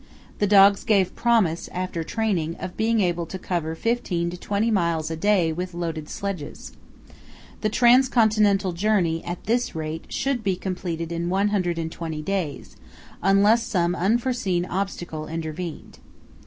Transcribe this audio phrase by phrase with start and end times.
[0.39, 5.11] The dogs gave promise, after training, of being able to cover fifteen to twenty miles
[5.11, 6.71] a day with loaded sledges.
[7.61, 12.75] The trans continental journey, at this rate, should be completed in 120 days
[13.21, 15.99] unless some unforeseen obstacle intervened.